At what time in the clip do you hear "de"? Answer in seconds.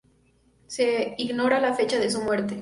1.99-2.09